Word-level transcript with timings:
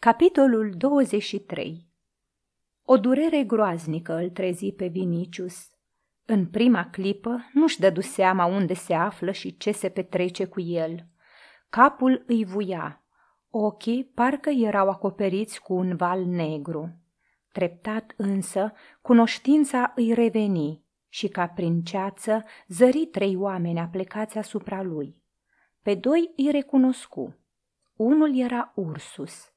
Capitolul 0.00 0.74
23 0.76 1.88
O 2.84 2.96
durere 2.96 3.42
groaznică 3.44 4.14
îl 4.14 4.30
trezi 4.30 4.72
pe 4.72 4.86
Vinicius. 4.86 5.70
În 6.24 6.46
prima 6.46 6.90
clipă 6.90 7.50
nu-și 7.52 7.80
dădu 7.80 8.00
seama 8.00 8.44
unde 8.44 8.74
se 8.74 8.94
află 8.94 9.32
și 9.32 9.56
ce 9.56 9.72
se 9.72 9.88
petrece 9.88 10.44
cu 10.44 10.60
el. 10.60 11.06
Capul 11.68 12.24
îi 12.26 12.44
vuia, 12.44 13.02
ochii 13.50 14.04
parcă 14.04 14.50
erau 14.50 14.88
acoperiți 14.88 15.60
cu 15.60 15.74
un 15.74 15.96
val 15.96 16.24
negru. 16.24 17.00
Treptat 17.52 18.14
însă, 18.16 18.72
cunoștința 19.02 19.92
îi 19.96 20.12
reveni 20.12 20.84
și 21.08 21.28
ca 21.28 21.46
prin 21.46 21.82
ceață 21.82 22.44
zări 22.68 23.06
trei 23.06 23.36
oameni 23.36 23.80
aplecați 23.80 24.38
asupra 24.38 24.82
lui. 24.82 25.22
Pe 25.82 25.94
doi 25.94 26.32
îi 26.36 26.50
recunoscu. 26.50 27.36
Unul 27.96 28.38
era 28.38 28.72
Ursus, 28.74 29.52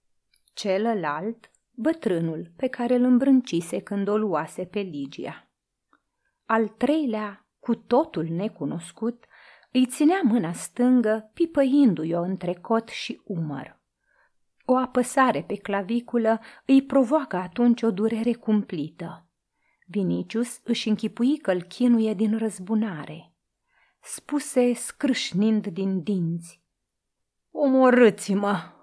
celălalt 0.54 1.52
bătrânul 1.72 2.52
pe 2.56 2.68
care 2.68 2.96
îl 2.96 3.04
îmbrâncise 3.04 3.80
când 3.80 4.08
o 4.08 4.18
luase 4.18 4.66
pe 4.66 4.80
Ligia. 4.80 5.50
Al 6.46 6.68
treilea, 6.68 7.48
cu 7.60 7.76
totul 7.76 8.26
necunoscut, 8.30 9.26
îi 9.72 9.86
ținea 9.86 10.20
mâna 10.24 10.52
stângă, 10.52 11.32
pipăindu-i-o 11.34 12.22
între 12.22 12.54
cot 12.54 12.88
și 12.88 13.22
umăr. 13.24 13.80
O 14.66 14.76
apăsare 14.76 15.44
pe 15.44 15.56
claviculă 15.56 16.40
îi 16.66 16.84
provoacă 16.84 17.36
atunci 17.36 17.82
o 17.82 17.92
durere 17.92 18.34
cumplită. 18.34 19.26
Vinicius 19.86 20.60
își 20.64 20.90
închipui 20.90 21.38
că 21.38 21.54
chinuie 21.54 22.14
din 22.14 22.38
răzbunare. 22.38 23.34
Spuse 24.02 24.74
scrâșnind 24.74 25.68
din 25.68 26.04
dinți. 26.04 26.62
Omorâți-mă! 27.52 28.80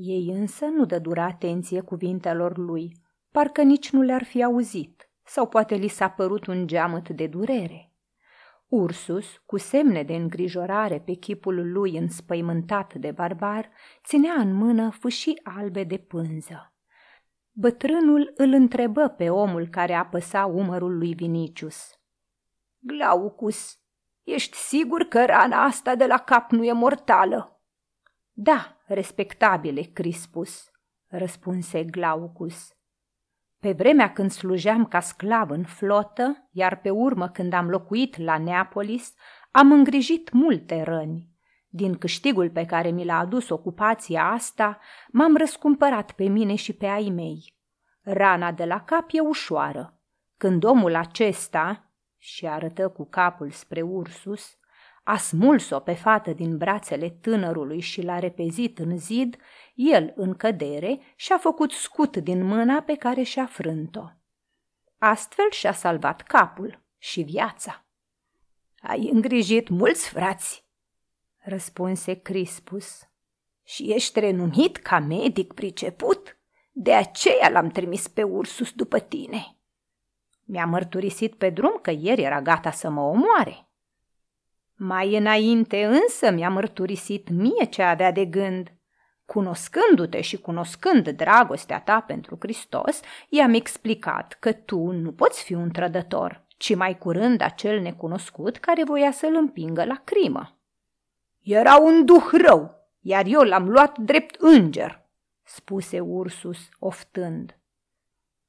Ei 0.00 0.28
însă 0.28 0.64
nu 0.64 0.84
dădură 0.84 1.20
atenție 1.20 1.80
cuvintelor 1.80 2.56
lui, 2.58 2.96
parcă 3.30 3.62
nici 3.62 3.90
nu 3.90 4.02
le-ar 4.02 4.24
fi 4.24 4.42
auzit, 4.42 5.10
sau 5.24 5.48
poate 5.48 5.74
li 5.74 5.88
s-a 5.88 6.08
părut 6.08 6.46
un 6.46 6.66
geamăt 6.66 7.08
de 7.08 7.26
durere. 7.26 7.92
Ursus, 8.68 9.42
cu 9.46 9.56
semne 9.56 10.02
de 10.02 10.14
îngrijorare 10.14 11.00
pe 11.00 11.12
chipul 11.12 11.72
lui 11.72 11.96
înspăimântat 11.96 12.94
de 12.94 13.10
barbar, 13.10 13.70
ținea 14.04 14.32
în 14.32 14.52
mână 14.52 14.90
fâșii 14.90 15.40
albe 15.42 15.84
de 15.84 15.96
pânză. 15.96 16.74
Bătrânul 17.52 18.32
îl 18.36 18.52
întrebă 18.52 19.08
pe 19.08 19.30
omul 19.30 19.68
care 19.68 19.94
apăsa 19.94 20.46
umărul 20.46 20.98
lui 20.98 21.14
Vinicius. 21.14 22.00
Glaucus, 22.78 23.78
ești 24.22 24.56
sigur 24.56 25.02
că 25.02 25.24
rana 25.24 25.64
asta 25.64 25.94
de 25.94 26.06
la 26.06 26.18
cap 26.18 26.50
nu 26.50 26.64
e 26.64 26.72
mortală?" 26.72 27.62
Da, 28.32 28.77
respectabile 28.88 29.80
Crispus, 29.82 30.70
răspunse 31.06 31.84
Glaucus. 31.84 32.72
Pe 33.60 33.72
vremea 33.72 34.12
când 34.12 34.30
slujeam 34.30 34.86
ca 34.86 35.00
sclav 35.00 35.50
în 35.50 35.64
flotă, 35.64 36.48
iar 36.50 36.80
pe 36.80 36.90
urmă 36.90 37.28
când 37.28 37.52
am 37.52 37.68
locuit 37.68 38.16
la 38.16 38.38
Neapolis, 38.38 39.14
am 39.50 39.72
îngrijit 39.72 40.32
multe 40.32 40.82
răni. 40.82 41.28
Din 41.68 41.98
câștigul 41.98 42.50
pe 42.50 42.64
care 42.64 42.90
mi 42.90 43.04
l-a 43.04 43.18
adus 43.18 43.48
ocupația 43.48 44.24
asta, 44.24 44.78
m-am 45.08 45.36
răscumpărat 45.36 46.12
pe 46.12 46.24
mine 46.28 46.54
și 46.54 46.72
pe 46.72 46.86
ai 46.86 47.10
mei. 47.10 47.56
Rana 48.02 48.52
de 48.52 48.64
la 48.64 48.80
cap 48.80 49.08
e 49.12 49.20
ușoară. 49.20 50.00
Când 50.36 50.64
omul 50.64 50.94
acesta, 50.94 51.92
și 52.18 52.46
arătă 52.46 52.88
cu 52.88 53.06
capul 53.06 53.50
spre 53.50 53.82
Ursus, 53.82 54.58
a 55.08 55.16
smuls-o 55.16 55.80
pe 55.80 55.94
fată 55.94 56.32
din 56.32 56.56
brațele 56.56 57.10
tânărului 57.10 57.80
și 57.80 58.02
l-a 58.02 58.18
repezit 58.18 58.78
în 58.78 58.98
zid, 58.98 59.36
el, 59.74 60.12
în 60.16 60.34
cădere, 60.34 61.00
și-a 61.16 61.38
făcut 61.38 61.70
scut 61.72 62.16
din 62.16 62.42
mâna 62.42 62.80
pe 62.80 62.94
care 62.94 63.22
și-a 63.22 63.46
frânt-o. 63.46 64.04
Astfel 64.98 65.50
și-a 65.50 65.72
salvat 65.72 66.22
capul 66.22 66.84
și 66.98 67.22
viața. 67.22 67.86
Ai 68.80 69.08
îngrijit 69.12 69.68
mulți 69.68 70.08
frați, 70.08 70.64
răspunse 71.36 72.14
Crispus, 72.14 73.08
și 73.64 73.92
ești 73.92 74.20
renumit 74.20 74.76
ca 74.76 74.98
medic 74.98 75.52
priceput? 75.52 76.38
De 76.72 76.94
aceea 76.94 77.48
l-am 77.48 77.68
trimis 77.68 78.08
pe 78.08 78.22
Ursus 78.22 78.72
după 78.72 78.98
tine. 78.98 79.56
Mi-a 80.44 80.66
mărturisit 80.66 81.34
pe 81.34 81.50
drum 81.50 81.78
că 81.82 81.90
ieri 81.90 82.22
era 82.22 82.42
gata 82.42 82.70
să 82.70 82.88
mă 82.90 83.00
omoare. 83.00 83.67
Mai 84.80 85.16
înainte 85.16 85.84
însă 85.84 86.30
mi-a 86.30 86.50
mărturisit 86.50 87.28
mie 87.28 87.64
ce 87.64 87.82
avea 87.82 88.12
de 88.12 88.24
gând. 88.24 88.72
Cunoscându-te 89.26 90.20
și 90.20 90.36
cunoscând 90.36 91.08
dragostea 91.08 91.80
ta 91.80 92.00
pentru 92.00 92.36
Hristos, 92.40 93.00
i-am 93.28 93.54
explicat 93.54 94.36
că 94.40 94.52
tu 94.52 94.90
nu 94.90 95.12
poți 95.12 95.44
fi 95.44 95.54
un 95.54 95.70
trădător, 95.70 96.44
ci 96.56 96.74
mai 96.74 96.98
curând 96.98 97.40
acel 97.40 97.80
necunoscut 97.80 98.56
care 98.56 98.84
voia 98.84 99.12
să-l 99.12 99.34
împingă 99.34 99.84
la 99.84 100.00
crimă. 100.04 100.58
Era 101.42 101.76
un 101.76 102.04
duh 102.04 102.28
rău, 102.42 102.88
iar 103.00 103.24
eu 103.26 103.40
l-am 103.42 103.68
luat 103.68 103.98
drept 103.98 104.34
înger, 104.40 105.06
spuse 105.42 106.00
Ursus, 106.00 106.58
oftând. 106.78 107.58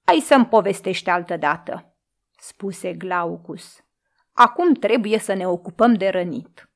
Hai 0.06 0.20
să-mi 0.20 0.46
povestești 0.46 1.10
altă 1.10 1.38
dată, 1.38 1.96
spuse 2.38 2.94
Glaucus. 2.94 3.84
Acum 4.42 4.74
trebuie 4.74 5.18
să 5.18 5.34
ne 5.34 5.48
ocupăm 5.48 5.94
de 5.94 6.08
rănit. 6.08 6.72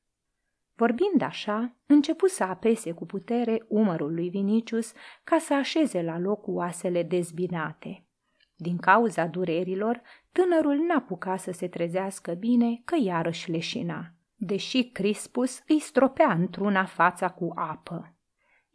Vorbind 0.74 1.22
așa, 1.22 1.74
începu 1.86 2.26
să 2.26 2.44
apese 2.44 2.92
cu 2.92 3.06
putere 3.06 3.64
umărul 3.68 4.14
lui 4.14 4.28
Vinicius 4.28 4.92
ca 5.22 5.38
să 5.38 5.54
așeze 5.54 6.02
la 6.02 6.18
loc 6.18 6.46
oasele 6.46 7.02
dezbinate. 7.02 8.06
Din 8.56 8.76
cauza 8.76 9.26
durerilor, 9.26 10.02
tânărul 10.32 10.76
n-apuca 10.76 11.36
să 11.36 11.50
se 11.50 11.68
trezească 11.68 12.32
bine 12.32 12.80
că 12.84 12.96
iarăși 13.00 13.50
leșina, 13.50 14.12
deși 14.34 14.90
Crispus 14.90 15.62
îi 15.66 15.80
stropea 15.80 16.32
într-una 16.32 16.84
fața 16.84 17.28
cu 17.28 17.52
apă. 17.54 18.13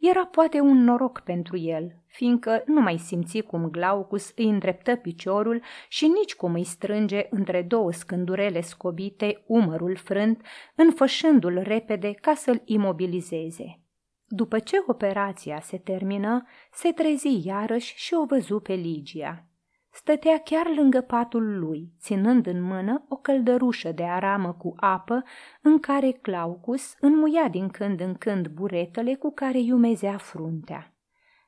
Era 0.00 0.26
poate 0.26 0.60
un 0.60 0.84
noroc 0.84 1.20
pentru 1.20 1.56
el, 1.56 1.94
fiindcă 2.06 2.62
nu 2.66 2.80
mai 2.80 2.98
simți 2.98 3.40
cum 3.40 3.70
Glaucus 3.70 4.32
îi 4.36 4.48
îndreptă 4.48 4.96
piciorul 4.96 5.62
și 5.88 6.06
nici 6.06 6.34
cum 6.34 6.54
îi 6.54 6.64
strânge 6.64 7.26
între 7.30 7.62
două 7.62 7.92
scândurele 7.92 8.60
scobite 8.60 9.42
umărul 9.46 9.96
frânt, 9.96 10.42
înfășându-l 10.74 11.58
repede 11.62 12.12
ca 12.12 12.34
să-l 12.34 12.62
imobilizeze. 12.64 13.80
După 14.26 14.58
ce 14.58 14.76
operația 14.86 15.60
se 15.60 15.78
termină, 15.78 16.46
se 16.72 16.92
trezi 16.92 17.46
iarăși 17.46 17.94
și 17.96 18.14
o 18.14 18.24
văzu 18.24 18.60
pe 18.60 18.72
Ligia. 18.72 19.49
Stătea 19.92 20.38
chiar 20.38 20.66
lângă 20.76 21.00
patul 21.00 21.58
lui, 21.58 21.92
ținând 22.00 22.46
în 22.46 22.62
mână 22.62 23.04
o 23.08 23.16
căldărușă 23.16 23.92
de 23.92 24.04
aramă 24.04 24.52
cu 24.52 24.74
apă, 24.76 25.22
în 25.62 25.78
care 25.78 26.10
Claucus 26.10 26.94
înmuia 27.00 27.48
din 27.48 27.68
când 27.68 28.00
în 28.00 28.14
când 28.14 28.48
buretele 28.48 29.14
cu 29.14 29.32
care 29.32 29.58
iumezea 29.58 30.16
fruntea. 30.16 30.94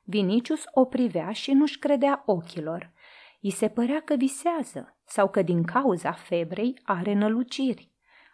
Vinicius 0.03 0.63
o 0.71 0.85
privea 0.85 1.31
și 1.31 1.51
nu-și 1.51 1.79
credea 1.79 2.23
ochilor. 2.25 2.91
I 3.39 3.49
se 3.49 3.67
părea 3.69 4.01
că 4.01 4.15
visează 4.15 4.97
sau 5.05 5.29
că 5.29 5.41
din 5.41 5.63
cauza 5.63 6.11
febrei 6.11 6.79
are 6.83 7.13
năluciri. 7.13 7.91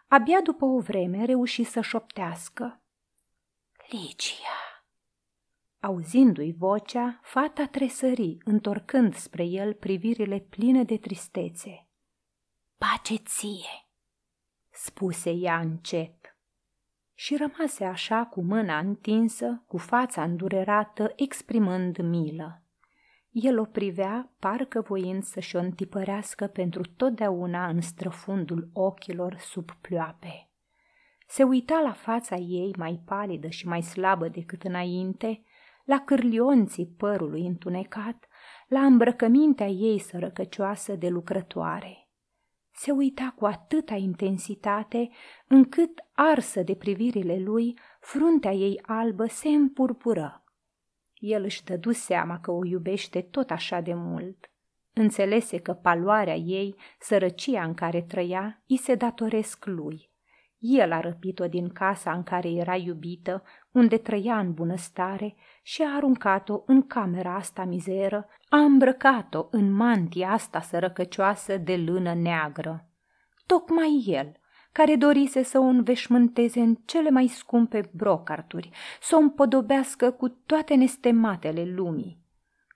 Abia 0.08 0.40
după 0.40 0.64
o 0.64 0.78
vreme 0.78 1.24
reuși 1.24 1.62
să 1.62 1.80
șoptească. 1.80 2.80
Ligia! 3.90 4.69
Auzindu-i 5.82 6.52
vocea, 6.58 7.20
fata 7.22 7.66
tresări, 7.66 8.38
întorcând 8.44 9.14
spre 9.14 9.44
el 9.44 9.74
privirile 9.74 10.38
pline 10.38 10.84
de 10.84 10.96
tristețe. 10.96 11.88
Pace 12.76 13.16
ție, 13.16 13.88
spuse 14.70 15.30
ea 15.30 15.58
încet. 15.58 16.36
Și 17.14 17.36
rămase 17.36 17.84
așa 17.84 18.24
cu 18.24 18.42
mâna 18.42 18.78
întinsă, 18.78 19.62
cu 19.66 19.78
fața 19.78 20.22
îndurerată, 20.22 21.12
exprimând 21.16 21.96
milă. 21.98 22.62
El 23.30 23.58
o 23.58 23.64
privea, 23.64 24.32
parcă 24.38 24.80
voind 24.80 25.22
să-și 25.22 25.56
o 25.56 25.58
întipărească 25.58 26.46
pentru 26.46 26.82
totdeauna 26.96 27.68
în 27.68 27.80
străfundul 27.80 28.70
ochilor 28.72 29.36
sub 29.36 29.70
ploape. 29.70 30.50
Se 31.26 31.42
uita 31.42 31.80
la 31.80 31.92
fața 31.92 32.36
ei 32.36 32.74
mai 32.78 33.02
palidă 33.04 33.48
și 33.48 33.66
mai 33.66 33.82
slabă 33.82 34.28
decât 34.28 34.62
înainte 34.62 35.42
la 35.90 35.98
cârlionții 35.98 36.86
părului 36.86 37.46
întunecat, 37.46 38.28
la 38.68 38.84
îmbrăcămintea 38.84 39.66
ei 39.66 39.98
sărăcăcioasă 39.98 40.94
de 40.94 41.08
lucrătoare. 41.08 42.08
Se 42.72 42.90
uita 42.90 43.34
cu 43.36 43.46
atâta 43.46 43.94
intensitate, 43.94 45.10
încât, 45.46 45.90
arsă 46.12 46.62
de 46.62 46.74
privirile 46.74 47.38
lui, 47.38 47.78
fruntea 48.00 48.52
ei 48.52 48.78
albă 48.82 49.26
se 49.26 49.48
împurpură. 49.48 50.44
El 51.14 51.42
își 51.42 51.64
dădu 51.64 51.92
seama 51.92 52.40
că 52.40 52.50
o 52.50 52.64
iubește 52.64 53.20
tot 53.20 53.50
așa 53.50 53.80
de 53.80 53.94
mult. 53.94 54.50
Înțelese 54.92 55.58
că 55.58 55.72
paloarea 55.72 56.36
ei, 56.36 56.74
sărăcia 56.98 57.64
în 57.64 57.74
care 57.74 58.02
trăia, 58.02 58.62
îi 58.68 58.76
se 58.76 58.94
datoresc 58.94 59.64
lui. 59.64 60.10
El 60.60 60.92
a 60.92 61.00
răpit-o 61.00 61.46
din 61.46 61.68
casa 61.68 62.12
în 62.12 62.22
care 62.22 62.48
era 62.48 62.76
iubită, 62.76 63.42
unde 63.72 63.96
trăia 63.96 64.38
în 64.38 64.52
bunăstare 64.52 65.36
și 65.62 65.82
a 65.82 65.94
aruncat-o 65.94 66.62
în 66.66 66.86
camera 66.86 67.34
asta 67.34 67.64
mizeră, 67.64 68.28
a 68.48 68.56
îmbrăcat-o 68.56 69.46
în 69.50 69.72
mantia 69.72 70.30
asta 70.30 70.60
sărăcăcioasă 70.60 71.56
de 71.56 71.76
lână 71.76 72.14
neagră. 72.14 72.88
Tocmai 73.46 74.04
el, 74.06 74.32
care 74.72 74.96
dorise 74.96 75.42
să 75.42 75.58
o 75.58 75.62
înveșmânteze 75.62 76.60
în 76.60 76.74
cele 76.84 77.10
mai 77.10 77.26
scumpe 77.26 77.90
brocarturi, 77.92 78.70
să 79.00 79.16
o 79.16 79.18
împodobească 79.18 80.10
cu 80.10 80.28
toate 80.28 80.74
nestematele 80.74 81.64
lumii. 81.64 82.18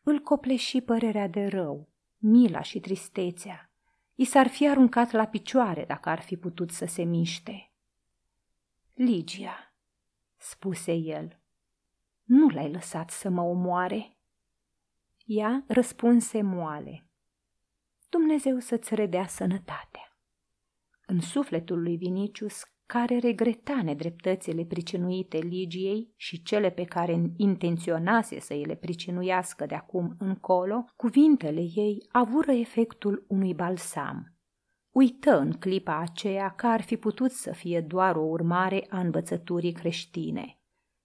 Îl 0.02 0.18
copleși 0.18 0.80
părerea 0.80 1.28
de 1.28 1.46
rău, 1.46 1.88
mila 2.18 2.60
și 2.62 2.80
tristețea. 2.80 3.70
I 4.14 4.24
s-ar 4.24 4.46
fi 4.46 4.68
aruncat 4.68 5.10
la 5.10 5.24
picioare 5.24 5.84
dacă 5.88 6.08
ar 6.08 6.20
fi 6.20 6.36
putut 6.36 6.70
să 6.70 6.84
se 6.84 7.02
miște. 7.02 7.68
Ligia, 8.96 9.74
spuse 10.36 10.92
el, 10.92 11.40
nu 12.24 12.48
l-ai 12.48 12.70
lăsat 12.72 13.10
să 13.10 13.28
mă 13.28 13.40
omoare? 13.40 14.16
Ea 15.24 15.64
răspunse 15.66 16.42
moale. 16.42 17.06
Dumnezeu 18.08 18.58
să-ți 18.58 18.94
redea 18.94 19.26
sănătatea. 19.26 20.18
În 21.06 21.20
sufletul 21.20 21.82
lui 21.82 21.96
Vinicius, 21.96 22.62
care 22.86 23.18
regreta 23.18 23.82
nedreptățile 23.82 24.64
pricinuite 24.64 25.38
Ligiei 25.38 26.12
și 26.16 26.42
cele 26.42 26.70
pe 26.70 26.84
care 26.84 27.32
intenționase 27.36 28.40
să 28.40 28.52
îi 28.52 28.64
le 28.64 28.74
pricinuiască 28.74 29.66
de 29.66 29.74
acum 29.74 30.14
încolo, 30.18 30.84
cuvintele 30.96 31.60
ei 31.60 32.06
avură 32.12 32.52
efectul 32.52 33.24
unui 33.28 33.54
balsam– 33.54 34.28
Uită 34.94 35.38
în 35.38 35.52
clipa 35.52 35.98
aceea 35.98 36.48
că 36.48 36.66
ar 36.66 36.80
fi 36.80 36.96
putut 36.96 37.30
să 37.30 37.52
fie 37.52 37.80
doar 37.80 38.16
o 38.16 38.20
urmare 38.20 38.86
a 38.88 39.00
învățăturii 39.00 39.72
creștine. 39.72 40.58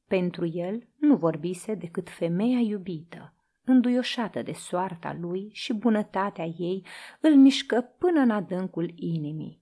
Pentru 0.08 0.46
el 0.46 0.88
nu 0.96 1.16
vorbise 1.16 1.76
decât 1.76 2.10
femeia 2.10 2.60
iubită, 2.60 3.34
înduioșată 3.64 4.42
de 4.42 4.52
soarta 4.52 5.18
lui 5.20 5.50
și 5.52 5.74
bunătatea 5.74 6.46
ei 6.46 6.86
îl 7.20 7.36
mișcă 7.36 7.82
până 7.82 8.20
în 8.20 8.30
adâncul 8.30 8.92
inimii. 8.96 9.62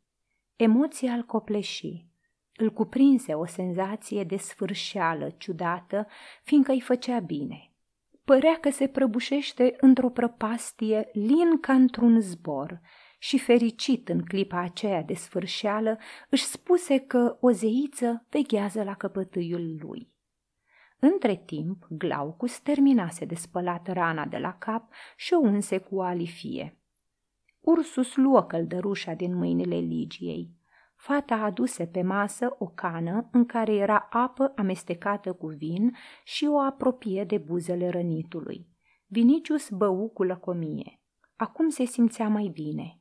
Emoția 0.55 1.13
îl 1.13 1.23
copleși, 1.23 2.05
îl 2.55 2.71
cuprinse 2.73 3.33
o 3.33 3.45
senzație 3.45 4.23
de 4.23 4.37
sfârșeală 4.37 5.29
ciudată, 5.37 6.07
fiindcă 6.43 6.71
îi 6.71 6.81
făcea 6.81 7.19
bine. 7.19 7.71
Părea 8.23 8.57
că 8.59 8.69
se 8.69 8.87
prăbușește 8.87 9.75
într-o 9.79 10.09
prăpastie 10.09 11.09
lin 11.13 11.59
ca 11.59 11.73
într-un 11.73 12.19
zbor 12.19 12.81
și 13.17 13.39
fericit 13.39 14.09
în 14.09 14.21
clipa 14.21 14.59
aceea 14.59 15.03
de 15.03 15.13
sfârșeală, 15.13 15.97
își 16.29 16.43
spuse 16.43 16.97
că 16.97 17.37
o 17.39 17.51
zeiță 17.51 18.25
veghează 18.29 18.83
la 18.83 18.93
căpătâiul 18.93 19.77
lui. 19.79 20.15
Între 20.99 21.35
timp, 21.45 21.87
Glaucus 21.89 22.59
terminase 22.59 23.25
de 23.25 23.35
spălat 23.35 23.87
rana 23.87 24.25
de 24.25 24.37
la 24.37 24.53
cap 24.53 24.91
și 25.15 25.33
o 25.33 25.39
unse 25.39 25.77
cu 25.77 26.01
alifie. 26.01 26.77
Ursus 27.59 28.15
luă 28.15 28.43
căldărușa 28.43 29.13
din 29.13 29.35
mâinile 29.35 29.75
Ligiei. 29.75 30.55
Fata 30.95 31.35
aduse 31.35 31.85
pe 31.85 32.01
masă 32.01 32.55
o 32.59 32.65
cană 32.65 33.29
în 33.31 33.45
care 33.45 33.73
era 33.75 34.07
apă 34.09 34.53
amestecată 34.55 35.33
cu 35.33 35.47
vin 35.47 35.95
și 36.23 36.45
o 36.45 36.59
apropie 36.59 37.23
de 37.23 37.37
buzele 37.37 37.89
rănitului. 37.89 38.67
Vinicius 39.05 39.69
bău 39.69 40.09
cu 40.09 40.23
lăcomie. 40.23 40.99
Acum 41.35 41.69
se 41.69 41.85
simțea 41.85 42.27
mai 42.27 42.47
bine. 42.53 42.96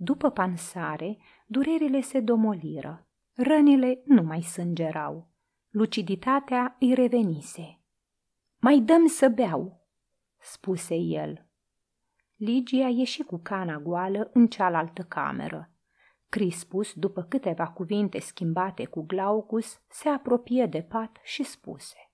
După 0.00 0.30
pansare, 0.30 1.18
durerile 1.46 2.00
se 2.00 2.20
domoliră. 2.20 3.06
Rănile 3.32 4.02
nu 4.04 4.22
mai 4.22 4.42
sângerau. 4.42 5.30
Luciditatea 5.68 6.76
îi 6.80 6.94
revenise. 6.94 7.80
Mai 8.58 8.80
dăm 8.80 9.06
să 9.06 9.28
beau, 9.28 9.86
spuse 10.40 10.94
el. 10.94 11.46
Ligia 12.36 12.88
ieși 12.88 13.22
cu 13.22 13.38
cana 13.38 13.78
goală 13.78 14.30
în 14.32 14.46
cealaltă 14.46 15.02
cameră. 15.02 15.70
Crispus, 16.28 16.92
după 16.94 17.22
câteva 17.22 17.66
cuvinte 17.66 18.18
schimbate 18.18 18.84
cu 18.84 19.02
Glaucus, 19.02 19.80
se 19.88 20.08
apropie 20.08 20.66
de 20.66 20.82
pat 20.82 21.16
și 21.22 21.42
spuse. 21.42 22.10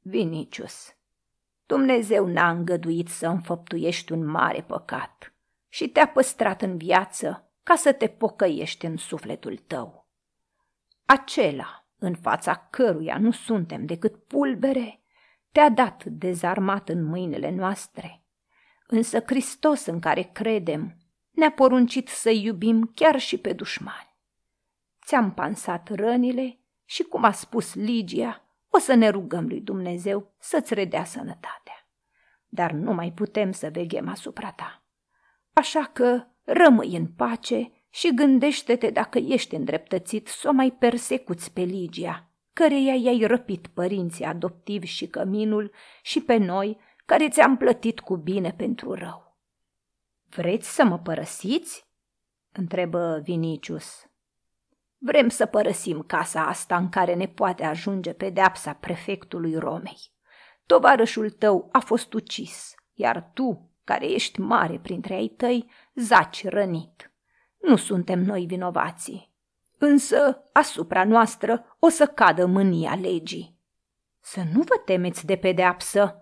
Vinicius, 0.00 0.96
Dumnezeu 1.66 2.26
n-a 2.26 2.50
îngăduit 2.50 3.08
să 3.08 3.28
înfăptuiești 3.28 4.12
un 4.12 4.26
mare 4.26 4.62
păcat 4.62 5.35
și 5.76 5.88
te-a 5.88 6.08
păstrat 6.08 6.62
în 6.62 6.76
viață 6.76 7.50
ca 7.62 7.74
să 7.74 7.92
te 7.92 8.06
pocăiești 8.06 8.86
în 8.86 8.96
sufletul 8.96 9.56
tău. 9.56 10.08
Acela, 11.04 11.88
în 11.98 12.14
fața 12.14 12.56
căruia 12.70 13.18
nu 13.18 13.30
suntem 13.30 13.86
decât 13.86 14.24
pulbere, 14.24 15.02
te-a 15.52 15.68
dat 15.68 16.04
dezarmat 16.04 16.88
în 16.88 17.04
mâinile 17.04 17.50
noastre. 17.50 18.22
Însă 18.86 19.20
Hristos 19.20 19.86
în 19.86 20.00
care 20.00 20.22
credem 20.22 20.96
ne-a 21.30 21.50
poruncit 21.50 22.08
să 22.08 22.30
iubim 22.30 22.92
chiar 22.94 23.18
și 23.18 23.38
pe 23.38 23.52
dușmani. 23.52 24.16
Ți-am 25.04 25.34
pansat 25.34 25.88
rănile 25.94 26.58
și, 26.84 27.02
cum 27.02 27.24
a 27.24 27.32
spus 27.32 27.74
Ligia, 27.74 28.44
o 28.68 28.78
să 28.78 28.94
ne 28.94 29.08
rugăm 29.08 29.46
lui 29.46 29.60
Dumnezeu 29.60 30.34
să-ți 30.38 30.74
redea 30.74 31.04
sănătatea. 31.04 31.88
Dar 32.48 32.70
nu 32.72 32.92
mai 32.92 33.12
putem 33.12 33.52
să 33.52 33.70
veghem 33.70 34.08
asupra 34.08 34.52
ta. 34.52 34.80
Așa 35.58 35.90
că 35.92 36.26
rămâi 36.44 36.96
în 36.96 37.06
pace 37.06 37.72
și 37.90 38.14
gândește-te 38.14 38.90
dacă 38.90 39.18
ești 39.18 39.54
îndreptățit 39.54 40.28
să 40.28 40.48
o 40.48 40.52
mai 40.52 40.70
persecuți 40.70 41.52
pe 41.52 41.60
Ligia, 41.60 42.30
căreia 42.52 42.94
i-ai 42.94 43.24
răpit 43.26 43.66
părinții 43.66 44.24
adoptivi 44.24 44.86
și 44.86 45.06
căminul 45.06 45.72
și 46.02 46.20
pe 46.20 46.36
noi, 46.36 46.78
care 47.06 47.28
ți-am 47.28 47.56
plătit 47.56 48.00
cu 48.00 48.16
bine 48.16 48.52
pentru 48.52 48.92
rău. 48.92 49.36
Vreți 50.28 50.74
să 50.74 50.84
mă 50.84 50.98
părăsiți? 50.98 51.86
întrebă 52.52 53.20
Vinicius. 53.22 54.10
Vrem 54.98 55.28
să 55.28 55.46
părăsim 55.46 56.02
casa 56.02 56.46
asta 56.46 56.76
în 56.76 56.88
care 56.88 57.14
ne 57.14 57.28
poate 57.28 57.64
ajunge 57.64 58.12
pedeapsa 58.12 58.72
prefectului 58.72 59.54
Romei. 59.54 60.12
Tovarășul 60.66 61.30
tău 61.30 61.68
a 61.72 61.78
fost 61.78 62.12
ucis, 62.12 62.74
iar 62.92 63.30
tu 63.34 63.65
care 63.86 64.06
ești 64.06 64.40
mare 64.40 64.78
printre 64.78 65.14
ai 65.14 65.28
tăi, 65.28 65.70
zaci 65.94 66.44
rănit. 66.44 67.12
Nu 67.60 67.76
suntem 67.76 68.20
noi 68.20 68.44
vinovații, 68.46 69.32
însă 69.78 70.44
asupra 70.52 71.04
noastră 71.04 71.76
o 71.78 71.88
să 71.88 72.06
cadă 72.06 72.46
mânia 72.46 72.94
legii. 72.94 73.58
Să 74.20 74.40
nu 74.52 74.60
vă 74.60 74.76
temeți 74.84 75.26
de 75.26 75.36
pedeapsă, 75.36 76.16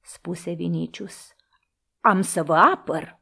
spuse 0.00 0.52
Vinicius. 0.52 1.34
Am 2.00 2.20
să 2.20 2.42
vă 2.42 2.54
apăr. 2.54 3.20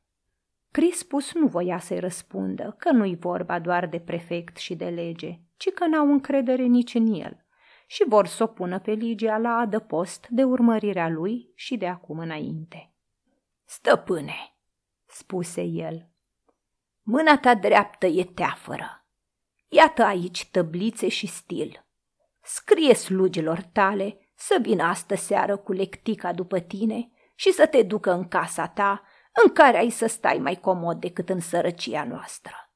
Crispus 0.70 1.34
nu 1.34 1.46
voia 1.46 1.78
să-i 1.78 2.00
răspundă 2.00 2.74
că 2.78 2.90
nu-i 2.90 3.16
vorba 3.16 3.58
doar 3.58 3.86
de 3.86 3.98
prefect 3.98 4.56
și 4.56 4.74
de 4.74 4.88
lege, 4.88 5.40
ci 5.56 5.70
că 5.70 5.86
n-au 5.86 6.10
încredere 6.10 6.62
nici 6.62 6.94
în 6.94 7.06
el 7.06 7.46
și 7.86 8.04
vor 8.08 8.26
să 8.26 8.42
o 8.42 8.46
pună 8.46 8.78
pe 8.78 8.92
Ligia 8.92 9.38
la 9.38 9.56
adăpost 9.56 10.26
de 10.28 10.44
urmărirea 10.44 11.08
lui 11.08 11.52
și 11.54 11.76
de 11.76 11.86
acum 11.86 12.18
înainte. 12.18 12.90
Stăpâne, 13.68 14.56
spuse 15.06 15.62
el, 15.62 16.08
mâna 17.02 17.38
ta 17.38 17.54
dreaptă 17.54 18.06
e 18.06 18.25
teafără. 18.25 19.06
Iată 19.68 20.04
aici 20.04 20.50
tăblițe 20.50 21.08
și 21.08 21.26
stil. 21.26 21.87
Scrie 22.42 22.94
slugilor 22.94 23.62
tale 23.62 24.18
să 24.35 24.58
vină 24.62 24.82
astă 24.82 25.14
seară 25.14 25.56
cu 25.56 25.73
lectica 25.73 26.32
după 26.32 26.58
tine 26.58 27.11
și 27.35 27.52
să 27.52 27.66
te 27.66 27.82
ducă 27.82 28.12
în 28.12 28.28
casa 28.28 28.68
ta, 28.68 29.02
în 29.44 29.52
care 29.52 29.78
ai 29.78 29.90
să 29.90 30.06
stai 30.06 30.38
mai 30.38 30.54
comod 30.61 31.00
decât 31.00 31.28
în 31.28 31.40
sărăcia 31.40 32.04
noastră. 32.04 32.73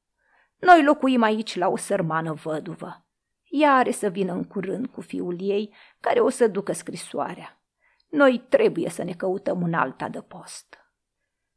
Noi 0.57 0.85
locuim 0.85 1.23
aici 1.23 1.57
la 1.57 1.69
o 1.69 1.77
sărmană 1.77 2.33
văduvă. 2.33 3.07
Ea 3.45 3.75
are 3.75 3.91
să 3.91 4.09
vină 4.09 4.33
în 4.33 4.45
curând 4.45 4.87
cu 4.87 5.01
fiul 5.01 5.37
ei, 5.41 5.75
care 6.01 6.21
o 6.21 6.29
să 6.29 6.47
ducă 6.47 6.73
scrisoarea. 6.73 7.60
Noi 8.11 8.45
trebuie 8.49 8.89
să 8.89 9.03
ne 9.03 9.13
căutăm 9.13 9.63
un 9.63 9.75
alt 9.75 10.03
adăpost. 10.03 10.79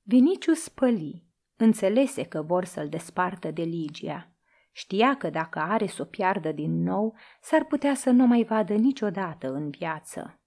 Vinicius 0.02 0.62
spăli, 0.62 1.26
înțelese 1.56 2.24
că 2.24 2.42
vor 2.42 2.66
să-l 2.66 2.90
despartă 2.90 3.52
de 3.52 3.64
Ligia. 3.64 4.28
Știa 4.72 5.16
că 5.16 5.30
dacă 5.30 5.60
are 5.60 5.88
să 5.88 6.02
o 6.02 6.06
piardă 6.06 6.52
din 6.52 6.84
nou, 6.84 7.16
s-ar 7.42 7.66
putea 7.66 7.94
să 7.94 8.10
nu 8.10 8.26
mai 8.26 8.44
vadă 8.44 8.74
niciodată 8.74 9.54
în 9.54 9.70
viață. 9.70 10.38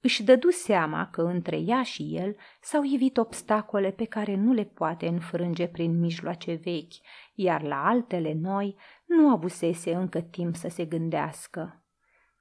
Își 0.00 0.22
dădu 0.22 0.50
seama 0.50 1.08
că 1.10 1.22
între 1.22 1.56
ea 1.56 1.82
și 1.82 2.16
el 2.16 2.36
s-au 2.60 2.82
ivit 2.82 3.16
obstacole 3.16 3.90
pe 3.90 4.04
care 4.04 4.34
nu 4.34 4.52
le 4.52 4.64
poate 4.64 5.06
înfrânge 5.06 5.66
prin 5.66 5.98
mijloace 5.98 6.54
vechi, 6.54 6.94
iar 7.34 7.62
la 7.62 7.86
altele 7.86 8.32
noi 8.32 8.76
nu 9.06 9.30
avusese 9.30 9.94
încă 9.94 10.20
timp 10.20 10.56
să 10.56 10.68
se 10.68 10.84
gândească. 10.84 11.79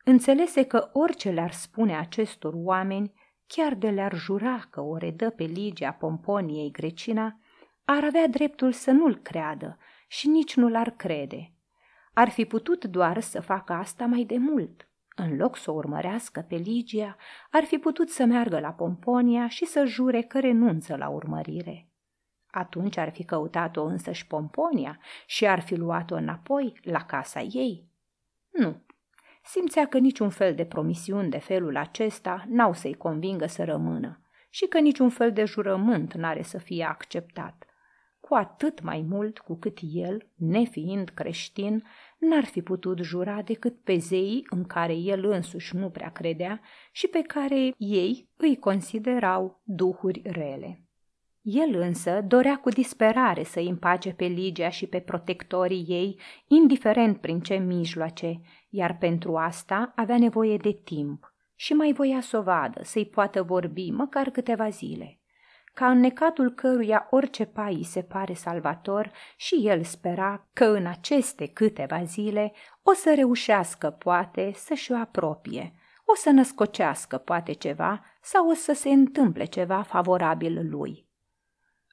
Înțelese 0.10 0.64
că 0.64 0.90
orice 0.94 1.30
le-ar 1.30 1.52
spune 1.52 1.98
acestor 1.98 2.54
oameni, 2.56 3.14
chiar 3.48 3.74
de 3.74 3.90
le-ar 3.90 4.16
jura 4.16 4.68
că 4.70 4.82
o 4.82 4.98
redă 4.98 5.30
pe 5.30 5.44
Ligia 5.44 5.92
Pomponiei 5.92 6.72
Grecina, 6.72 7.40
ar 7.86 8.04
avea 8.04 8.28
dreptul 8.28 8.72
să 8.72 8.92
nu-l 8.92 9.16
creadă 9.16 9.78
și 10.08 10.28
nici 10.28 10.56
nu 10.56 10.70
l-ar 10.70 10.90
crede. 10.90 11.54
ar 12.14 12.30
fi 12.30 12.46
putut 12.46 12.86
doar 12.86 13.20
să 13.20 13.42
facă 13.42 13.74
asta 13.74 14.06
mai 14.06 14.24
de 14.24 14.38
mult. 14.38 14.90
În 15.16 15.36
loc 15.36 15.58
să 15.58 15.72
o 15.72 15.74
urmărească 15.74 16.46
pe 16.48 16.56
Ligia, 16.56 17.16
ar 17.52 17.64
fi 17.64 17.78
putut 17.78 18.10
să 18.10 18.26
meargă 18.26 18.60
la 18.60 18.72
Pomponia 18.72 19.48
și 19.48 19.66
să 19.66 19.86
jure 19.86 20.22
că 20.22 20.40
renunță 20.40 20.96
la 20.96 21.10
urmărire. 21.10 21.90
Atunci 22.52 22.98
ar 22.98 23.12
fi 23.12 23.24
căutat-o 23.24 23.84
însăși 23.84 24.28
Pomponia 24.28 25.00
și 25.26 25.48
ar 25.48 25.60
fi 25.60 25.76
luat-o 25.76 26.16
înapoi 26.16 26.80
la 26.84 27.06
casa 27.06 27.42
ei. 27.42 27.88
Nu, 28.50 28.88
simțea 29.52 29.88
că 29.88 29.98
niciun 29.98 30.30
fel 30.30 30.56
de 30.56 30.66
promisiuni 30.66 31.30
de 31.30 31.38
felul 31.38 31.78
acesta 31.78 32.46
n-au 32.48 32.74
să-i 32.74 32.94
convingă 32.94 33.46
să 33.46 33.64
rămână 33.64 34.22
și 34.50 34.66
că 34.66 34.80
niciun 34.80 35.10
fel 35.10 35.32
de 35.32 35.46
jurământ 35.46 36.14
n-are 36.14 36.42
să 36.42 36.58
fie 36.58 36.84
acceptat. 36.84 37.64
Cu 38.20 38.36
atât 38.36 38.82
mai 38.82 39.06
mult 39.10 39.40
cu 39.40 39.56
cât 39.56 39.78
el, 39.82 40.32
nefiind 40.36 41.10
creștin, 41.10 41.84
n-ar 42.18 42.46
fi 42.46 42.62
putut 42.62 43.00
jura 43.00 43.42
decât 43.42 43.84
pe 43.84 43.98
zeii 43.98 44.46
în 44.50 44.64
care 44.64 44.94
el 44.94 45.26
însuși 45.26 45.76
nu 45.76 45.90
prea 45.90 46.12
credea 46.12 46.62
și 46.92 47.08
pe 47.08 47.22
care 47.22 47.74
ei 47.78 48.30
îi 48.36 48.58
considerau 48.58 49.62
duhuri 49.64 50.22
rele. 50.24 50.89
El 51.42 51.76
însă 51.76 52.22
dorea 52.22 52.58
cu 52.58 52.70
disperare 52.70 53.44
să 53.44 53.60
îi 53.60 53.68
împace 53.68 54.14
pe 54.14 54.26
Ligia 54.26 54.70
și 54.70 54.88
pe 54.88 55.00
protectorii 55.00 55.86
ei, 55.88 56.20
indiferent 56.48 57.22
prin 57.22 57.40
ce 57.40 57.56
mijloace, 57.56 58.42
iar 58.70 58.98
pentru 58.98 59.38
asta 59.38 59.92
avea 59.96 60.18
nevoie 60.18 60.58
de 60.58 60.72
timp 60.84 61.34
și 61.56 61.74
mai 61.74 61.94
voia 61.94 62.22
să 62.22 62.38
o 62.38 62.42
vadă, 62.42 62.84
să-i 62.84 63.06
poată 63.06 63.44
vorbi 63.44 63.92
măcar 63.92 64.30
câteva 64.30 64.70
zile. 64.70 65.20
Ca 65.74 65.90
în 65.90 66.00
necatul 66.00 66.52
căruia 66.52 67.08
orice 67.10 67.46
pai 67.46 67.82
se 67.84 68.02
pare 68.02 68.34
salvator 68.34 69.12
și 69.38 69.56
el 69.68 69.84
spera 69.84 70.48
că 70.54 70.66
în 70.66 70.86
aceste 70.86 71.48
câteva 71.48 72.04
zile 72.04 72.54
o 72.84 72.94
să 72.94 73.14
reușească 73.16 73.90
poate 73.90 74.52
să-și 74.56 74.92
o 74.92 74.96
apropie, 74.96 75.74
o 76.06 76.16
să 76.16 76.30
născocească 76.30 77.18
poate 77.18 77.52
ceva 77.52 78.04
sau 78.22 78.50
o 78.50 78.54
să 78.54 78.74
se 78.74 78.90
întâmple 78.90 79.46
ceva 79.46 79.82
favorabil 79.82 80.70
lui 80.70 81.09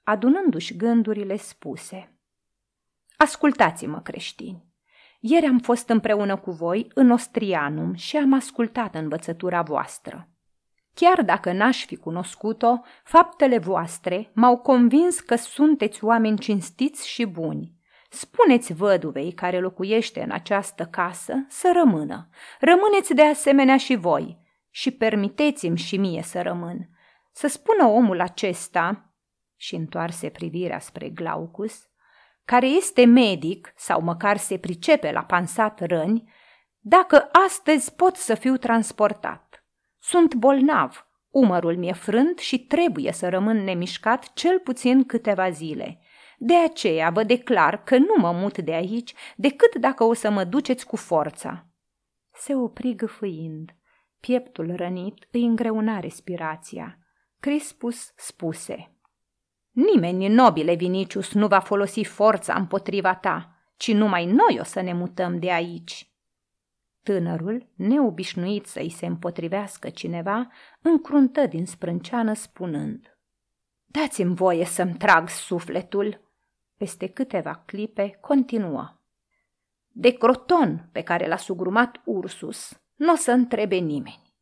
adunându-și 0.09 0.77
gândurile 0.77 1.37
spuse. 1.37 2.19
Ascultați-mă, 3.17 4.01
creștini! 4.01 4.65
Ieri 5.21 5.47
am 5.47 5.59
fost 5.59 5.89
împreună 5.89 6.37
cu 6.37 6.51
voi 6.51 6.91
în 6.95 7.11
Ostrianum 7.11 7.95
și 7.95 8.17
am 8.17 8.33
ascultat 8.33 8.95
învățătura 8.95 9.63
voastră. 9.63 10.29
Chiar 10.95 11.23
dacă 11.23 11.53
n-aș 11.53 11.85
fi 11.85 11.97
cunoscut-o, 11.97 12.81
faptele 13.05 13.59
voastre 13.59 14.31
m-au 14.35 14.59
convins 14.59 15.21
că 15.21 15.35
sunteți 15.35 16.05
oameni 16.05 16.39
cinstiți 16.39 17.09
și 17.09 17.25
buni. 17.25 17.75
Spuneți 18.11 18.73
văduvei 18.73 19.33
care 19.33 19.61
locuiește 19.61 20.23
în 20.23 20.31
această 20.31 20.85
casă 20.85 21.35
să 21.49 21.71
rămână. 21.75 22.29
Rămâneți 22.61 23.15
de 23.15 23.23
asemenea 23.23 23.77
și 23.77 23.95
voi 23.95 24.39
și 24.71 24.91
permiteți-mi 24.91 25.79
și 25.79 25.97
mie 25.97 26.23
să 26.23 26.43
rămân. 26.43 26.89
Să 27.33 27.47
spună 27.47 27.85
omul 27.85 28.21
acesta, 28.21 29.11
și 29.57 29.75
întoarse 29.75 30.29
privirea 30.29 30.79
spre 30.79 31.09
Glaucus, 31.09 31.89
care 32.45 32.67
este 32.67 33.05
medic 33.05 33.73
sau 33.77 34.01
măcar 34.01 34.37
se 34.37 34.59
pricepe 34.59 35.13
la 35.13 35.25
pansat 35.25 35.87
răni, 35.87 36.33
dacă 36.79 37.29
astăzi 37.47 37.95
pot 37.95 38.17
să 38.17 38.35
fiu 38.35 38.57
transportat. 38.57 39.65
Sunt 39.99 40.35
bolnav, 40.35 41.09
umărul 41.31 41.77
mi-e 41.77 41.93
frânt 41.93 42.39
și 42.39 42.59
trebuie 42.59 43.13
să 43.13 43.29
rămân 43.29 43.65
nemișcat 43.65 44.33
cel 44.33 44.59
puțin 44.59 45.05
câteva 45.05 45.51
zile. 45.51 46.01
De 46.39 46.57
aceea 46.57 47.11
vă 47.11 47.23
declar 47.23 47.83
că 47.83 47.99
nu 47.99 48.15
mă 48.17 48.33
mut 48.33 48.59
de 48.59 48.73
aici 48.73 49.15
decât 49.37 49.75
dacă 49.75 50.05
o 50.05 50.13
să 50.13 50.31
mă 50.31 50.45
duceți 50.45 50.87
cu 50.87 50.97
forța. 50.97 51.67
Se 52.33 52.55
opri 52.55 52.95
gâfâind. 52.95 53.75
Pieptul 54.21 54.75
rănit 54.77 55.29
îi 55.31 55.45
îngreuna 55.45 56.01
respirația. 56.01 56.99
Crispus 57.41 58.13
spuse– 58.17 58.91
Nimeni, 59.77 60.29
nobile 60.29 60.75
Vinicius, 60.75 61.33
nu 61.33 61.47
va 61.47 61.59
folosi 61.59 62.05
forța 62.05 62.55
împotriva 62.55 63.15
ta, 63.15 63.57
ci 63.77 63.93
numai 63.93 64.27
noi 64.27 64.57
o 64.61 64.65
să 64.65 64.81
ne 64.81 64.93
mutăm 64.93 65.39
de 65.39 65.53
aici. 65.53 66.11
Tânărul, 67.03 67.69
neobișnuit 67.75 68.67
să-i 68.67 68.91
se 68.91 69.07
împotrivească 69.07 69.89
cineva, 69.89 70.51
încruntă 70.81 71.47
din 71.47 71.67
sprânceană 71.67 72.33
spunând 72.33 73.19
Dați-mi 73.85 74.35
voie 74.35 74.65
să-mi 74.65 74.95
trag 74.95 75.29
sufletul. 75.29 76.21
Peste 76.77 77.07
câteva 77.07 77.63
clipe 77.67 78.19
continuă. 78.21 79.01
De 79.89 80.11
croton 80.11 80.89
pe 80.93 81.03
care 81.03 81.27
l-a 81.27 81.37
sugrumat 81.37 82.01
Ursus, 82.05 82.81
nu 82.95 83.13
o 83.13 83.17
să 83.17 83.31
întrebe 83.31 83.77
nimeni. 83.77 84.35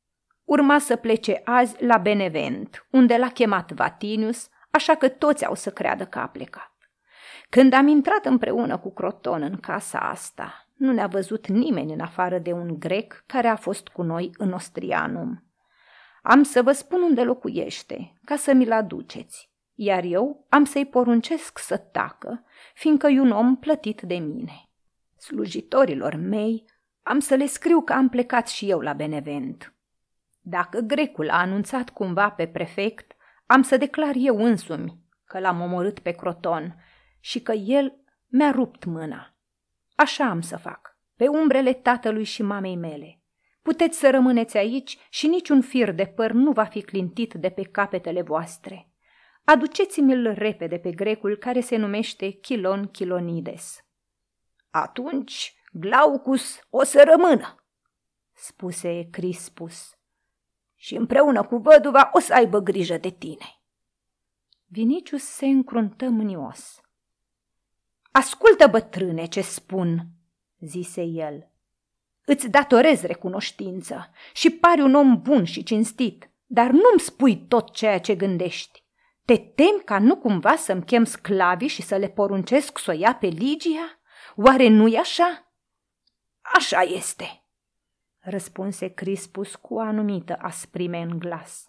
Urma 0.44 0.78
să 0.78 0.96
plece 0.96 1.40
azi 1.44 1.84
la 1.84 1.98
Benevent, 1.98 2.86
unde 2.90 3.16
l-a 3.16 3.28
chemat 3.28 3.72
Vatinius 3.72 4.48
așa 4.74 4.94
că 4.94 5.08
toți 5.08 5.44
au 5.44 5.54
să 5.54 5.70
creadă 5.70 6.06
că 6.06 6.18
a 6.18 6.26
plecat. 6.26 6.72
Când 7.48 7.72
am 7.72 7.86
intrat 7.86 8.24
împreună 8.24 8.78
cu 8.78 8.92
Croton 8.92 9.42
în 9.42 9.56
casa 9.56 9.98
asta, 9.98 10.68
nu 10.74 10.92
ne-a 10.92 11.06
văzut 11.06 11.46
nimeni 11.46 11.92
în 11.92 12.00
afară 12.00 12.38
de 12.38 12.52
un 12.52 12.78
grec 12.78 13.22
care 13.26 13.48
a 13.48 13.56
fost 13.56 13.88
cu 13.88 14.02
noi 14.02 14.30
în 14.36 14.52
Ostrianum. 14.52 15.44
Am 16.22 16.42
să 16.42 16.62
vă 16.62 16.72
spun 16.72 17.02
unde 17.02 17.22
locuiește, 17.22 18.12
ca 18.24 18.36
să 18.36 18.52
mi-l 18.52 18.72
aduceți, 18.72 19.50
iar 19.74 20.04
eu 20.04 20.46
am 20.48 20.64
să-i 20.64 20.86
poruncesc 20.86 21.58
să 21.58 21.76
tacă, 21.76 22.44
fiindcă 22.74 23.06
e 23.06 23.20
un 23.20 23.30
om 23.30 23.56
plătit 23.56 24.00
de 24.00 24.14
mine. 24.14 24.68
Slujitorilor 25.16 26.14
mei 26.14 26.64
am 27.02 27.18
să 27.18 27.34
le 27.34 27.46
scriu 27.46 27.80
că 27.80 27.92
am 27.92 28.08
plecat 28.08 28.48
și 28.48 28.70
eu 28.70 28.80
la 28.80 28.92
Benevent. 28.92 29.74
Dacă 30.40 30.80
grecul 30.80 31.30
a 31.30 31.38
anunțat 31.38 31.90
cumva 31.90 32.30
pe 32.30 32.46
prefect, 32.46 33.13
am 33.46 33.62
să 33.62 33.76
declar 33.76 34.14
eu 34.16 34.44
însumi 34.44 35.02
că 35.24 35.38
l-am 35.38 35.60
omorât 35.60 35.98
pe 35.98 36.10
Croton 36.10 36.76
și 37.20 37.40
că 37.40 37.52
el 37.52 37.94
mi-a 38.26 38.50
rupt 38.50 38.84
mâna. 38.84 39.36
Așa 39.94 40.24
am 40.24 40.40
să 40.40 40.56
fac, 40.56 40.98
pe 41.16 41.28
umbrele 41.28 41.72
tatălui 41.72 42.24
și 42.24 42.42
mamei 42.42 42.76
mele. 42.76 43.22
Puteți 43.62 43.98
să 43.98 44.10
rămâneți 44.10 44.56
aici 44.56 44.98
și 45.10 45.26
niciun 45.26 45.60
fir 45.60 45.90
de 45.92 46.06
păr 46.06 46.30
nu 46.30 46.52
va 46.52 46.64
fi 46.64 46.82
clintit 46.82 47.34
de 47.34 47.50
pe 47.50 47.62
capetele 47.62 48.22
voastre. 48.22 48.92
Aduceți-mi-l 49.44 50.32
repede 50.32 50.78
pe 50.78 50.90
grecul 50.90 51.36
care 51.36 51.60
se 51.60 51.76
numește 51.76 52.30
Chilon 52.30 52.86
Chilonides. 52.86 53.84
Atunci 54.70 55.54
Glaucus 55.72 56.60
o 56.70 56.84
să 56.84 57.04
rămână, 57.06 57.64
spuse 58.32 59.08
Crispus 59.10 59.98
și 60.84 60.94
împreună 60.94 61.42
cu 61.42 61.56
văduva 61.56 62.10
o 62.12 62.18
să 62.18 62.34
aibă 62.34 62.58
grijă 62.58 62.96
de 62.96 63.10
tine. 63.10 63.60
Vinicius 64.66 65.22
se 65.22 65.46
încruntă 65.46 66.08
mânios. 66.08 66.80
Ascultă, 68.10 68.66
bătrâne, 68.66 69.26
ce 69.26 69.40
spun, 69.40 70.06
zise 70.60 71.02
el. 71.02 71.50
Îți 72.24 72.48
datorez 72.48 73.02
recunoștință 73.02 74.10
și 74.32 74.50
pari 74.50 74.80
un 74.80 74.94
om 74.94 75.22
bun 75.22 75.44
și 75.44 75.62
cinstit, 75.62 76.30
dar 76.46 76.70
nu-mi 76.70 77.00
spui 77.00 77.46
tot 77.46 77.72
ceea 77.72 78.00
ce 78.00 78.14
gândești. 78.14 78.84
Te 79.24 79.36
temi 79.36 79.82
ca 79.84 79.98
nu 79.98 80.16
cumva 80.16 80.56
să-mi 80.56 80.84
chem 80.84 81.04
sclavii 81.04 81.68
și 81.68 81.82
să 81.82 81.96
le 81.96 82.08
poruncesc 82.08 82.78
să 82.78 82.90
o 82.90 82.94
ia 82.94 83.14
pe 83.14 83.26
Ligia? 83.26 84.00
Oare 84.36 84.68
nu-i 84.68 84.96
așa? 84.96 85.52
Așa 86.40 86.80
este, 86.80 87.43
răspunse 88.24 88.88
Crispus 88.88 89.54
cu 89.54 89.74
o 89.74 89.80
anumită 89.80 90.36
asprime 90.40 90.98
în 90.98 91.18
glas. 91.18 91.68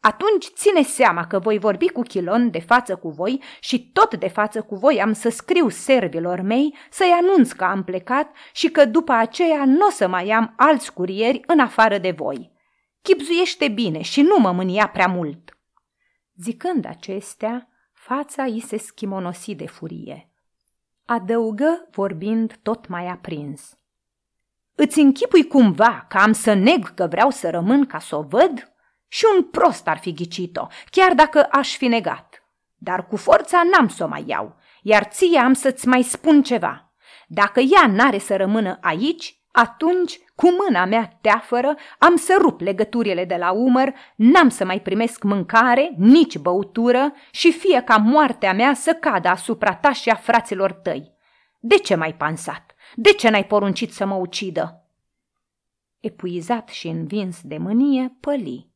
Atunci 0.00 0.46
ține 0.46 0.82
seama 0.82 1.26
că 1.26 1.38
voi 1.38 1.58
vorbi 1.58 1.88
cu 1.88 2.02
Chilon 2.02 2.50
de 2.50 2.60
față 2.60 2.96
cu 2.96 3.08
voi 3.08 3.42
și 3.60 3.90
tot 3.90 4.14
de 4.14 4.28
față 4.28 4.62
cu 4.62 4.74
voi 4.74 5.00
am 5.00 5.12
să 5.12 5.28
scriu 5.28 5.68
servilor 5.68 6.40
mei 6.40 6.74
să-i 6.90 7.10
anunț 7.20 7.52
că 7.52 7.64
am 7.64 7.84
plecat 7.84 8.34
și 8.52 8.70
că 8.70 8.84
după 8.84 9.12
aceea 9.12 9.64
nu 9.64 9.86
o 9.86 9.90
să 9.90 10.08
mai 10.08 10.30
am 10.30 10.54
alți 10.56 10.92
curieri 10.92 11.40
în 11.46 11.58
afară 11.58 11.98
de 11.98 12.10
voi. 12.10 12.52
Chipzuiește 13.02 13.68
bine 13.68 14.00
și 14.00 14.22
nu 14.22 14.36
mă 14.38 14.52
mânia 14.52 14.88
prea 14.88 15.06
mult. 15.06 15.58
Zicând 16.36 16.84
acestea, 16.84 17.68
fața 17.92 18.44
i 18.44 18.60
se 18.60 18.76
schimonosi 18.76 19.54
de 19.54 19.66
furie. 19.66 20.30
Adăugă 21.04 21.88
vorbind 21.90 22.58
tot 22.62 22.88
mai 22.88 23.06
aprins. 23.06 23.79
Îți 24.82 24.98
închipui 24.98 25.46
cumva 25.46 26.06
că 26.08 26.18
am 26.18 26.32
să 26.32 26.54
neg 26.54 26.94
că 26.94 27.06
vreau 27.10 27.30
să 27.30 27.50
rămân 27.50 27.86
ca 27.86 27.98
să 27.98 28.16
o 28.16 28.22
văd? 28.22 28.72
Și 29.08 29.24
un 29.36 29.42
prost 29.42 29.88
ar 29.88 29.98
fi 29.98 30.12
ghicit-o, 30.12 30.66
chiar 30.90 31.12
dacă 31.14 31.48
aș 31.50 31.76
fi 31.76 31.86
negat. 31.86 32.42
Dar 32.78 33.06
cu 33.06 33.16
forța 33.16 33.62
n-am 33.72 33.88
să 33.88 34.04
o 34.04 34.06
mai 34.06 34.24
iau, 34.26 34.56
iar 34.82 35.04
ție 35.04 35.38
am 35.38 35.52
să-ți 35.52 35.88
mai 35.88 36.02
spun 36.02 36.42
ceva. 36.42 36.92
Dacă 37.26 37.60
ea 37.60 37.86
n-are 37.86 38.18
să 38.18 38.36
rămână 38.36 38.78
aici, 38.80 39.40
atunci, 39.52 40.18
cu 40.34 40.48
mâna 40.64 40.84
mea 40.84 41.18
teafără, 41.20 41.74
am 41.98 42.16
să 42.16 42.36
rup 42.38 42.60
legăturile 42.60 43.24
de 43.24 43.36
la 43.38 43.50
umăr, 43.50 43.92
n-am 44.16 44.48
să 44.48 44.64
mai 44.64 44.80
primesc 44.80 45.22
mâncare, 45.22 45.94
nici 45.96 46.38
băutură 46.38 47.12
și 47.30 47.52
fie 47.52 47.82
ca 47.82 47.96
moartea 47.96 48.52
mea 48.52 48.74
să 48.74 48.92
cadă 48.92 49.28
asupra 49.28 49.74
ta 49.74 49.92
și 49.92 50.08
a 50.08 50.14
fraților 50.14 50.72
tăi. 50.72 51.12
De 51.58 51.76
ce 51.76 51.94
mai 51.94 52.14
pansat? 52.14 52.69
De 52.94 53.12
ce 53.12 53.30
n-ai 53.30 53.44
poruncit 53.44 53.92
să 53.92 54.06
mă 54.06 54.14
ucidă?" 54.14 54.84
Epuizat 56.00 56.68
și 56.68 56.88
învins 56.88 57.42
de 57.42 57.58
mânie, 57.58 58.16
păli. 58.20 58.70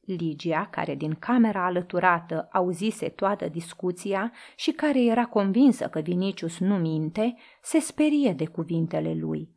Ligia, 0.00 0.68
care 0.70 0.94
din 0.94 1.14
camera 1.14 1.64
alăturată 1.64 2.48
auzise 2.52 3.08
toată 3.08 3.48
discuția 3.48 4.32
și 4.56 4.70
care 4.70 5.04
era 5.04 5.26
convinsă 5.26 5.88
că 5.88 6.00
Vinicius 6.00 6.58
nu 6.58 6.76
minte, 6.76 7.36
se 7.62 7.78
sperie 7.78 8.32
de 8.32 8.46
cuvintele 8.46 9.14
lui. 9.14 9.48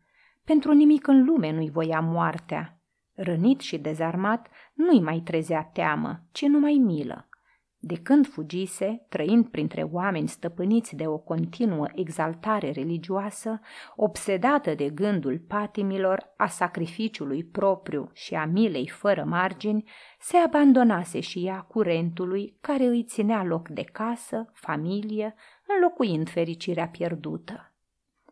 Pentru 0.44 0.72
nimic 0.72 1.08
în 1.08 1.24
lume 1.24 1.52
nu-i 1.52 1.70
voia 1.70 2.00
moartea. 2.00 2.80
Rănit 3.14 3.60
și 3.60 3.78
dezarmat, 3.78 4.48
nu-i 4.74 5.02
mai 5.02 5.20
trezea 5.20 5.64
teamă, 5.74 6.22
ci 6.32 6.42
numai 6.42 6.74
milă. 6.74 7.30
De 7.80 7.96
când 7.96 8.28
fugise, 8.28 9.06
trăind 9.10 9.48
printre 9.48 9.84
oameni 9.84 10.28
stăpâniți 10.28 10.96
de 10.96 11.08
o 11.08 11.18
continuă 11.18 11.88
exaltare 11.96 12.72
religioasă, 12.72 13.60
obsedată 13.96 14.74
de 14.74 14.90
gândul 14.90 15.40
patimilor, 15.48 16.34
a 16.38 16.48
sacrificiului 16.48 17.44
propriu 17.44 18.10
și 18.14 18.36
a 18.36 18.46
milei 18.46 18.88
fără 18.88 19.24
margini, 19.24 19.90
se 20.20 20.38
abandonase 20.38 21.20
și 21.20 21.46
ea 21.46 21.60
curentului 21.60 22.58
care 22.62 22.86
îi 22.86 23.04
ținea 23.04 23.44
loc 23.44 23.70
de 23.70 23.84
casă, 23.84 24.52
familie, 24.54 25.36
înlocuind 25.68 26.30
fericirea 26.30 26.88
pierdută. 26.88 27.72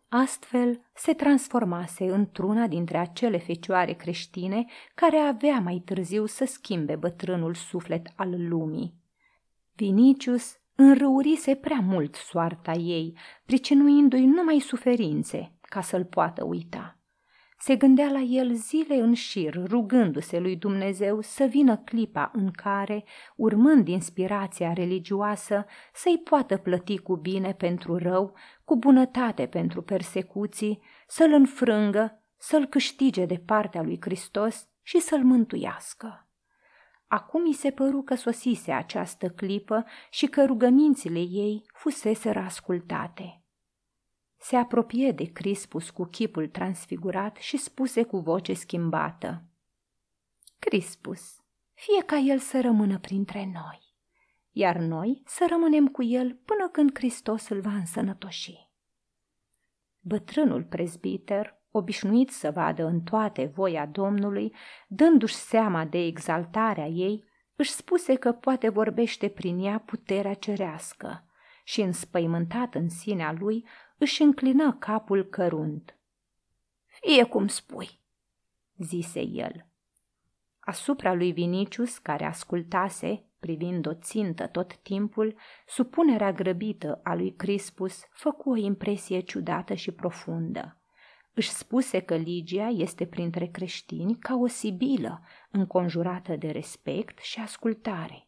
Astfel 0.09 0.81
se 0.93 1.13
transformase 1.13 2.11
într-una 2.11 2.67
dintre 2.67 2.97
acele 2.97 3.37
fecioare 3.37 3.93
creștine 3.93 4.65
care 4.95 5.17
avea 5.17 5.59
mai 5.59 5.81
târziu 5.85 6.25
să 6.25 6.45
schimbe 6.45 6.95
bătrânul 6.95 7.53
suflet 7.53 8.07
al 8.15 8.47
lumii. 8.47 9.03
Vinicius 9.75 10.59
înrăurise 10.75 11.55
prea 11.55 11.79
mult 11.79 12.15
soarta 12.15 12.71
ei, 12.71 13.17
pricinuindu-i 13.45 14.25
numai 14.25 14.59
suferințe 14.59 15.53
ca 15.61 15.81
să-l 15.81 16.05
poată 16.05 16.43
uita. 16.43 16.99
Se 17.57 17.75
gândea 17.75 18.09
la 18.11 18.19
el 18.19 18.53
zile 18.53 18.95
în 18.95 19.13
șir, 19.13 19.63
rugându-se 19.67 20.39
lui 20.39 20.55
Dumnezeu 20.55 21.21
să 21.21 21.43
vină 21.43 21.77
clipa 21.77 22.31
în 22.33 22.51
care, 22.51 23.03
urmând 23.35 23.87
inspirația 23.87 24.73
religioasă, 24.73 25.65
să-i 25.93 26.21
poată 26.23 26.57
plăti 26.57 26.97
cu 26.97 27.15
bine 27.15 27.53
pentru 27.53 27.97
rău, 27.97 28.33
cu 28.65 28.77
bunătate 28.77 29.45
pentru 29.45 29.81
persecuții, 29.81 30.81
să-l 31.07 31.31
înfrângă, 31.31 32.23
să-l 32.37 32.65
câștige 32.65 33.25
de 33.25 33.41
partea 33.45 33.81
lui 33.81 33.97
Hristos 34.01 34.69
și 34.81 34.99
să-l 34.99 35.23
mântuiască. 35.23 36.24
Acum 37.07 37.45
i 37.45 37.53
se 37.53 37.71
păru 37.71 38.01
că 38.01 38.15
sosise 38.15 38.71
această 38.71 39.29
clipă 39.29 39.85
și 40.09 40.25
că 40.25 40.45
rugămințile 40.45 41.19
ei 41.19 41.63
fusese 41.73 42.29
ascultate. 42.29 43.43
Se 44.37 44.55
apropie 44.55 45.11
de 45.11 45.23
Crispus 45.23 45.89
cu 45.89 46.03
chipul 46.05 46.47
transfigurat 46.47 47.35
și 47.35 47.57
spuse 47.57 48.03
cu 48.03 48.17
voce 48.17 48.53
schimbată. 48.53 49.43
Crispus, 50.59 51.35
fie 51.73 52.03
ca 52.05 52.17
el 52.17 52.39
să 52.39 52.61
rămână 52.61 52.99
printre 52.99 53.49
noi, 53.53 53.95
iar 54.51 54.77
noi 54.77 55.21
să 55.25 55.45
rămânem 55.49 55.87
cu 55.87 56.03
el 56.03 56.33
până 56.45 56.69
când 56.69 56.91
Hristos 56.93 57.49
îl 57.49 57.61
va 57.61 57.73
însănătoși. 57.73 58.69
Bătrânul 59.99 60.63
prezbiter 60.63 61.54
obișnuit 61.77 62.29
să 62.29 62.51
vadă 62.51 62.85
în 62.85 63.01
toate 63.01 63.45
voia 63.45 63.85
Domnului, 63.85 64.53
dându-și 64.87 65.33
seama 65.33 65.85
de 65.85 65.97
exaltarea 65.97 66.87
ei, 66.87 67.23
își 67.55 67.71
spuse 67.71 68.15
că 68.15 68.31
poate 68.31 68.69
vorbește 68.69 69.27
prin 69.27 69.59
ea 69.59 69.79
puterea 69.79 70.33
cerească 70.33 71.25
și, 71.63 71.81
înspăimântat 71.81 72.75
în 72.75 72.89
sinea 72.89 73.35
lui, 73.39 73.65
își 73.97 74.21
înclină 74.21 74.73
capul 74.79 75.23
cărunt. 75.23 75.97
Fie 76.85 77.23
cum 77.23 77.47
spui, 77.47 77.99
zise 78.77 79.21
el. 79.21 79.65
Asupra 80.59 81.13
lui 81.13 81.31
Vinicius, 81.31 81.97
care 81.97 82.25
ascultase, 82.25 83.23
privind 83.39 83.87
o 83.87 83.93
țintă 83.93 84.47
tot 84.47 84.77
timpul, 84.77 85.35
supunerea 85.67 86.31
grăbită 86.31 86.99
a 87.03 87.15
lui 87.15 87.33
Crispus 87.33 88.03
făcu 88.11 88.49
o 88.49 88.55
impresie 88.55 89.19
ciudată 89.19 89.73
și 89.73 89.91
profundă. 89.91 90.79
Își 91.37 91.49
spuse 91.49 91.99
că 91.99 92.15
Ligia 92.15 92.67
este 92.67 93.05
printre 93.05 93.45
creștini 93.45 94.17
ca 94.19 94.35
o 94.35 94.47
sibilă, 94.47 95.21
înconjurată 95.51 96.35
de 96.35 96.47
respect 96.51 97.19
și 97.19 97.39
ascultare. 97.39 98.27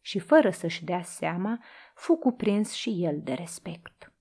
Și 0.00 0.18
fără 0.18 0.50
să-și 0.50 0.84
dea 0.84 1.02
seama, 1.02 1.62
fu 1.94 2.16
cuprins 2.16 2.72
și 2.72 3.04
el 3.04 3.20
de 3.22 3.32
respect. 3.32 4.12